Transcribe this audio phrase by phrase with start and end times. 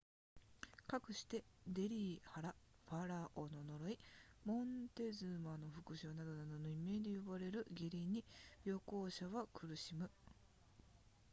[0.87, 2.55] かくしてデリー腹
[2.89, 3.99] ファラオの呪い
[4.45, 8.25] モンテズマの復讐などなどの異名で呼ばれる下痢に
[8.65, 10.09] 旅行者は苦しむ